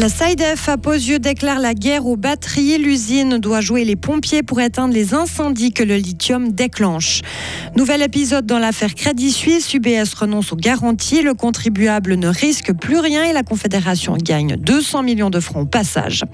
[0.00, 2.78] La SIDEF à Posieux déclare la guerre aux batteries.
[2.78, 7.20] L'usine doit jouer les pompiers pour éteindre les incendies que le lithium déclenche.
[7.76, 9.74] Nouvel épisode dans l'affaire Crédit Suisse.
[9.74, 11.20] UBS renonce aux garanties.
[11.20, 15.66] Le contribuable ne risque plus rien et la Confédération gagne 200 millions de francs au
[15.66, 16.24] passage.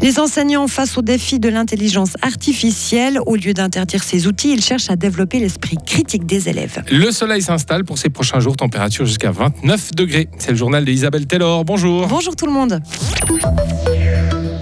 [0.00, 4.88] Les enseignants face au défi de l'intelligence artificielle, au lieu d'interdire ces outils, ils cherchent
[4.88, 6.82] à développer l'esprit critique des élèves.
[6.90, 10.30] Le soleil s'installe pour ces prochains jours, température jusqu'à 29 degrés.
[10.38, 11.66] C'est le journal d'Isabelle Taylor.
[11.66, 12.06] Bonjour.
[12.06, 12.80] Bonjour tout le monde.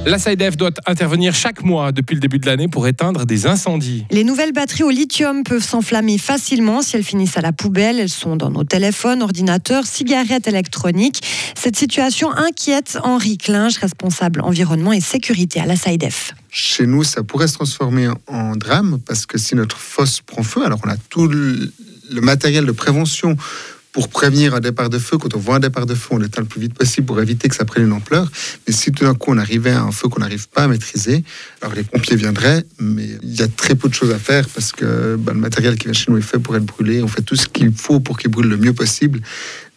[0.07, 4.07] La SIDEF doit intervenir chaque mois depuis le début de l'année pour éteindre des incendies.
[4.11, 8.01] Les nouvelles batteries au lithium peuvent s'enflammer facilement si elles finissent à la poubelle.
[8.01, 11.23] Elles sont dans nos téléphones, ordinateurs, cigarettes électroniques.
[11.55, 16.35] Cette situation inquiète Henri Klinge, responsable environnement et sécurité à la SIDEF.
[16.51, 20.65] Chez nous, ça pourrait se transformer en drame parce que si notre fosse prend feu,
[20.65, 23.37] alors on a tout le matériel de prévention
[23.93, 25.19] pour prévenir un départ de feu.
[25.19, 27.49] Quand on voit un départ de feu, on l'éteint le plus vite possible pour éviter
[27.49, 28.31] que ça prenne une ampleur.
[28.67, 31.25] Mais si tout d'un coup on arrivait à un feu qu'on n'arrive pas à maîtriser,
[31.61, 34.73] alors les pompiers viendraient, mais il y a très peu de choses à faire parce
[34.73, 37.03] que ben, le matériel qui vient chez nous est fait pour être brûlé.
[37.03, 39.21] On fait tout ce qu'il faut pour qu'il brûle le mieux possible.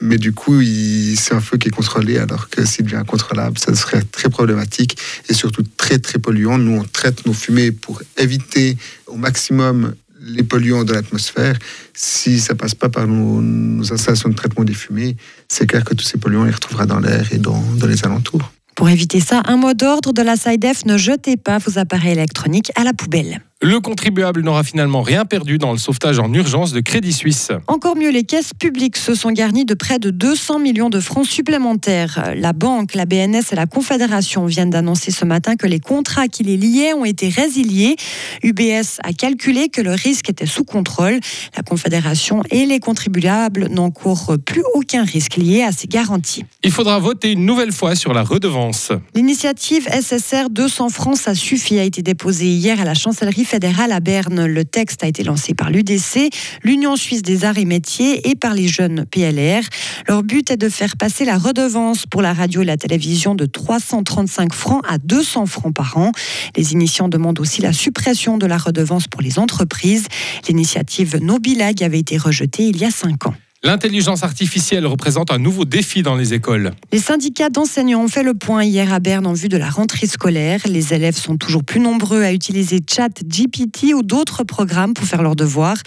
[0.02, 3.74] Mais du coup, c'est un feu qui est contrôlé, alors que s'il devient incontrôlable, ça
[3.74, 4.98] serait très problématique
[5.30, 6.58] et surtout très très polluant.
[6.58, 8.78] Nous, on traite nos fumées pour éviter
[9.08, 9.94] au maximum
[10.26, 11.58] les polluants de l'atmosphère,
[11.94, 16.06] si ça passe pas par nos, installations de traitement des fumées, c'est clair que tous
[16.06, 18.52] ces polluants, les retrouvera dans l'air et dans, dans les alentours.
[18.76, 22.72] Pour éviter ça, un mot d'ordre de la SIDEF, ne jetez pas vos appareils électroniques
[22.76, 23.42] à la poubelle.
[23.66, 27.50] Le contribuable n'aura finalement rien perdu dans le sauvetage en urgence de Crédit Suisse.
[27.68, 31.26] Encore mieux, les caisses publiques se sont garnies de près de 200 millions de francs
[31.26, 32.34] supplémentaires.
[32.36, 36.44] La banque, la BNS et la Confédération viennent d'annoncer ce matin que les contrats qui
[36.44, 37.96] les liaient ont été résiliés.
[38.44, 41.22] UBS a calculé que le risque était sous contrôle.
[41.56, 46.44] La Confédération et les contribuables n'encourent plus aucun risque lié à ces garanties.
[46.66, 48.92] Il faudra voter une nouvelle fois sur la redevance.
[49.16, 54.46] L'initiative SSR 200 francs, ça suffit, a été déposée hier à la chancellerie à Berne.
[54.46, 56.30] Le texte a été lancé par l'UDC,
[56.64, 59.62] l'Union suisse des arts et métiers et par les jeunes PLR.
[60.08, 63.46] Leur but est de faire passer la redevance pour la radio et la télévision de
[63.46, 66.12] 335 francs à 200 francs par an.
[66.56, 70.08] Les initiants demandent aussi la suppression de la redevance pour les entreprises.
[70.48, 73.36] L'initiative Nobilag avait été rejetée il y a cinq ans.
[73.66, 76.74] L'intelligence artificielle représente un nouveau défi dans les écoles.
[76.92, 80.06] Les syndicats d'enseignants ont fait le point hier à Berne en vue de la rentrée
[80.06, 80.60] scolaire.
[80.66, 85.22] Les élèves sont toujours plus nombreux à utiliser Chat, GPT ou d'autres programmes pour faire
[85.22, 85.78] leurs devoirs.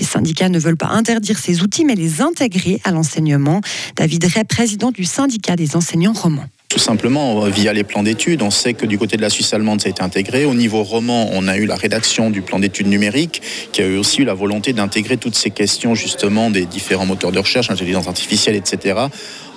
[0.00, 3.60] Les syndicats ne veulent pas interdire ces outils, mais les intégrer à l'enseignement.
[3.94, 6.48] David Ray, président du syndicat des enseignants romans.
[6.80, 8.40] Tout simplement via les plans d'études.
[8.40, 10.46] On sait que du côté de la Suisse allemande, ça a été intégré.
[10.46, 13.98] Au niveau roman, on a eu la rédaction du plan d'études numériques, qui a eu
[13.98, 18.56] aussi la volonté d'intégrer toutes ces questions justement des différents moteurs de recherche, intelligence artificielle,
[18.56, 18.94] etc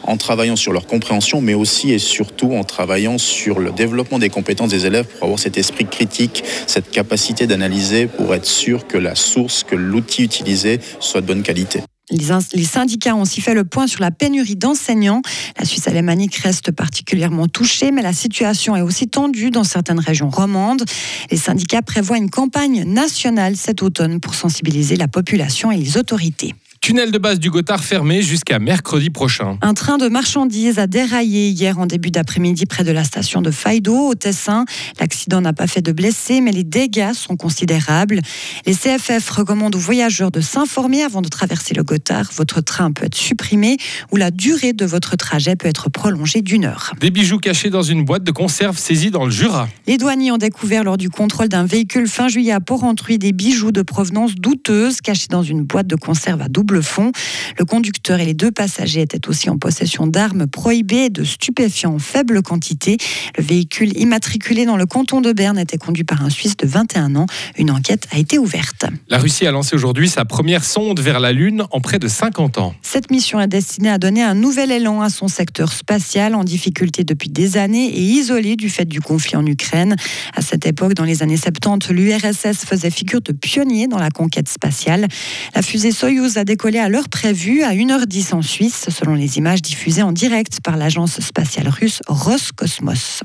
[0.06, 4.30] en travaillant sur leur compréhension, mais aussi et surtout en travaillant sur le développement des
[4.30, 8.98] compétences des élèves pour avoir cet esprit critique, cette capacité d'analyser pour être sûr que
[8.98, 11.80] la source, que l'outil utilisé soit de bonne qualité.
[12.14, 15.22] Les, syndicats ont aussi fait le point sur la pénurie d'enseignants.
[15.58, 20.30] La Suisse alémanique reste particulièrement touchée, mais la situation est aussi tendue dans certaines régions
[20.30, 20.84] romandes.
[21.32, 26.54] Les syndicats prévoient une campagne nationale cet automne pour sensibiliser la population et les autorités.
[26.84, 29.58] Tunnel de base du Gothard fermé jusqu'à mercredi prochain.
[29.62, 33.52] Un train de marchandises a déraillé hier en début d'après-midi près de la station de
[33.52, 34.66] Faido au Tessin.
[35.00, 38.20] L'accident n'a pas fait de blessés, mais les dégâts sont considérables.
[38.66, 42.30] Les CFF recommandent aux voyageurs de s'informer avant de traverser le Gothard.
[42.36, 43.78] Votre train peut être supprimé
[44.12, 46.92] ou la durée de votre trajet peut être prolongée d'une heure.
[47.00, 49.70] Des bijoux cachés dans une boîte de conserve saisie dans le Jura.
[49.88, 53.72] Les douaniers ont découvert lors du contrôle d'un véhicule fin juillet à Porrentruy des bijoux
[53.72, 57.12] de provenance douteuse cachés dans une boîte de conserve à double le fond.
[57.58, 61.94] Le conducteur et les deux passagers étaient aussi en possession d'armes prohibées et de stupéfiants
[61.96, 62.98] en faible quantité.
[63.38, 67.16] Le véhicule immatriculé dans le canton de Berne était conduit par un Suisse de 21
[67.16, 67.28] ans.
[67.58, 68.86] Une enquête a été ouverte.
[69.08, 72.58] La Russie a lancé aujourd'hui sa première sonde vers la Lune en près de 50
[72.58, 72.74] ans.
[72.82, 77.04] Cette mission est destinée à donner un nouvel élan à son secteur spatial en difficulté
[77.04, 79.96] depuis des années et isolé du fait du conflit en Ukraine.
[80.36, 84.50] À cette époque, dans les années 70, l'URSS faisait figure de pionnier dans la conquête
[84.50, 85.08] spatiale.
[85.54, 89.62] La fusée Soyuz a découvert à l'heure prévue à 1h10 en Suisse, selon les images
[89.62, 93.22] diffusées en direct par l'agence spatiale russe Roscosmos.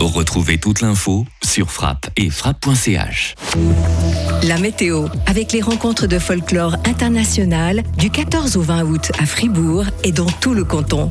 [0.00, 3.34] Retrouvez toute l'info sur frappe et frappe.ch.
[4.44, 9.86] La météo, avec les rencontres de folklore international du 14 au 20 août à Fribourg
[10.04, 11.08] et dans tout le canton.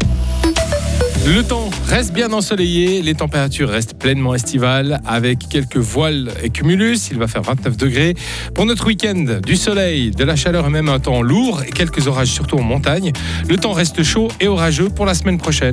[1.25, 7.11] Le temps reste bien ensoleillé, les températures restent pleinement estivales avec quelques voiles et cumulus.
[7.11, 8.13] Il va faire 29 degrés.
[8.53, 12.07] Pour notre week-end, du soleil, de la chaleur et même un temps lourd et quelques
[12.07, 13.13] orages surtout en montagne.
[13.47, 15.53] Le temps reste chaud et orageux pour la semaine prochaine.